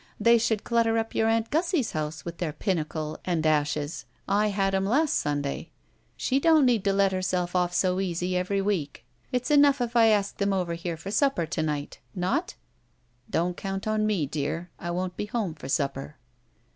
They 0.19 0.39
should 0.39 0.63
clutter 0.63 0.97
up 0.97 1.13
your 1.13 1.27
aunt 1.27 1.51
Gussie's 1.51 1.91
house 1.91 2.23
witi 2.23 2.37
their 2.37 2.53
pinochle 2.53 3.19
and 3.23 3.45
ashes. 3.45 4.05
I 4.27 4.47
had 4.47 4.73
'em 4.73 4.83
last 4.87 5.23
Simday. 5.23 5.67
She 6.17 6.39
don't 6.39 6.65
need 6.65 6.83
to 6.85 6.91
let 6.91 7.11
herself 7.11 7.55
off 7.55 7.71
so 7.71 7.99
easy 7.99 8.35
every 8.35 8.63
week. 8.63 9.05
It's 9.31 9.51
enough 9.51 9.79
if 9.79 9.95
I 9.95 10.07
ask 10.07 10.37
them 10.37 10.53
all 10.53 10.61
over 10.61 10.73
here 10.73 10.97
for 10.97 11.11
supper 11.11 11.45
to 11.45 11.61
night. 11.61 11.99
Not?" 12.15 12.55
"Don't 13.29 13.55
cotmt 13.55 13.85
on 13.85 14.07
me, 14.07 14.25
dear. 14.25 14.71
I 14.79 14.89
won't 14.89 15.15
be 15.17 15.27
home 15.27 15.53
for 15.53 15.69
supper." 15.69 16.15